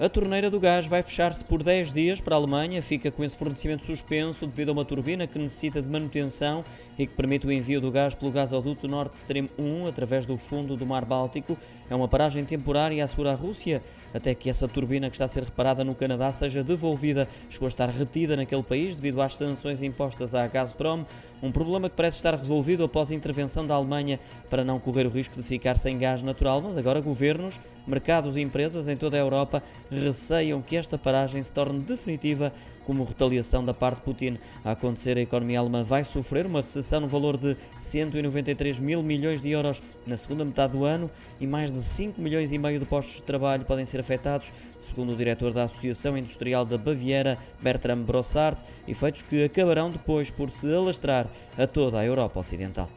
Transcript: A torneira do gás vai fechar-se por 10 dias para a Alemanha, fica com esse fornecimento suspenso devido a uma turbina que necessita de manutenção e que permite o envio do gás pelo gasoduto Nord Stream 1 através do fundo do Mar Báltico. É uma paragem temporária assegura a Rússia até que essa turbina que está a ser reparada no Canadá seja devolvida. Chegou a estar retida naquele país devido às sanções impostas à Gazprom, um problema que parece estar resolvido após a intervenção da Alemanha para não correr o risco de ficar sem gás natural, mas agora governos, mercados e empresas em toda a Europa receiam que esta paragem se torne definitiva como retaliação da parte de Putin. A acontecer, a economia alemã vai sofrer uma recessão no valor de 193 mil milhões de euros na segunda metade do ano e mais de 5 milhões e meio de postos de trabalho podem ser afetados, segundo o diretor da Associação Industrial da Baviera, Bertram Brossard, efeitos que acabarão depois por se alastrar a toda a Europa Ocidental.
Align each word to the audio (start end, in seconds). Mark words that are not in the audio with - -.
A 0.00 0.08
torneira 0.08 0.48
do 0.48 0.60
gás 0.60 0.86
vai 0.86 1.02
fechar-se 1.02 1.44
por 1.44 1.60
10 1.60 1.92
dias 1.92 2.20
para 2.20 2.36
a 2.36 2.38
Alemanha, 2.38 2.80
fica 2.80 3.10
com 3.10 3.24
esse 3.24 3.36
fornecimento 3.36 3.84
suspenso 3.84 4.46
devido 4.46 4.68
a 4.68 4.72
uma 4.72 4.84
turbina 4.84 5.26
que 5.26 5.36
necessita 5.36 5.82
de 5.82 5.88
manutenção 5.88 6.64
e 6.96 7.04
que 7.04 7.14
permite 7.14 7.48
o 7.48 7.50
envio 7.50 7.80
do 7.80 7.90
gás 7.90 8.14
pelo 8.14 8.30
gasoduto 8.30 8.86
Nord 8.86 9.12
Stream 9.16 9.48
1 9.58 9.88
através 9.88 10.24
do 10.24 10.38
fundo 10.38 10.76
do 10.76 10.86
Mar 10.86 11.04
Báltico. 11.04 11.58
É 11.90 11.96
uma 11.96 12.06
paragem 12.06 12.44
temporária 12.44 13.02
assegura 13.02 13.32
a 13.32 13.34
Rússia 13.34 13.82
até 14.14 14.34
que 14.34 14.48
essa 14.48 14.68
turbina 14.68 15.08
que 15.10 15.16
está 15.16 15.24
a 15.24 15.28
ser 15.28 15.42
reparada 15.42 15.84
no 15.84 15.94
Canadá 15.94 16.30
seja 16.30 16.62
devolvida. 16.62 17.28
Chegou 17.50 17.66
a 17.66 17.68
estar 17.68 17.88
retida 17.88 18.36
naquele 18.36 18.62
país 18.62 18.94
devido 18.94 19.20
às 19.20 19.34
sanções 19.34 19.82
impostas 19.82 20.34
à 20.34 20.46
Gazprom, 20.46 21.04
um 21.42 21.52
problema 21.52 21.90
que 21.90 21.96
parece 21.96 22.18
estar 22.18 22.34
resolvido 22.34 22.84
após 22.84 23.10
a 23.10 23.14
intervenção 23.14 23.66
da 23.66 23.74
Alemanha 23.74 24.18
para 24.48 24.64
não 24.64 24.78
correr 24.78 25.06
o 25.06 25.10
risco 25.10 25.36
de 25.36 25.42
ficar 25.42 25.76
sem 25.76 25.98
gás 25.98 26.22
natural, 26.22 26.60
mas 26.60 26.78
agora 26.78 27.00
governos, 27.00 27.58
mercados 27.86 28.36
e 28.36 28.40
empresas 28.40 28.88
em 28.88 28.96
toda 28.96 29.16
a 29.16 29.20
Europa 29.20 29.62
receiam 29.90 30.60
que 30.62 30.76
esta 30.76 30.98
paragem 30.98 31.42
se 31.42 31.52
torne 31.52 31.80
definitiva 31.80 32.52
como 32.88 33.04
retaliação 33.04 33.62
da 33.62 33.74
parte 33.74 33.98
de 33.98 34.02
Putin. 34.02 34.38
A 34.64 34.70
acontecer, 34.70 35.18
a 35.18 35.20
economia 35.20 35.58
alemã 35.58 35.84
vai 35.84 36.02
sofrer 36.02 36.46
uma 36.46 36.62
recessão 36.62 37.00
no 37.00 37.06
valor 37.06 37.36
de 37.36 37.54
193 37.78 38.78
mil 38.78 39.02
milhões 39.02 39.42
de 39.42 39.50
euros 39.50 39.82
na 40.06 40.16
segunda 40.16 40.42
metade 40.42 40.72
do 40.72 40.86
ano 40.86 41.10
e 41.38 41.46
mais 41.46 41.70
de 41.70 41.80
5 41.80 42.18
milhões 42.18 42.50
e 42.50 42.56
meio 42.56 42.80
de 42.80 42.86
postos 42.86 43.16
de 43.16 43.22
trabalho 43.24 43.66
podem 43.66 43.84
ser 43.84 44.00
afetados, 44.00 44.50
segundo 44.80 45.12
o 45.12 45.16
diretor 45.16 45.52
da 45.52 45.64
Associação 45.64 46.16
Industrial 46.16 46.64
da 46.64 46.78
Baviera, 46.78 47.36
Bertram 47.60 48.02
Brossard, 48.02 48.62
efeitos 48.86 49.20
que 49.20 49.44
acabarão 49.44 49.90
depois 49.90 50.30
por 50.30 50.48
se 50.48 50.74
alastrar 50.74 51.26
a 51.58 51.66
toda 51.66 51.98
a 51.98 52.06
Europa 52.06 52.40
Ocidental. 52.40 52.88